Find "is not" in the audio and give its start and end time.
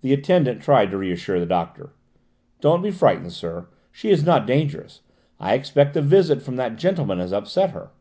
4.10-4.48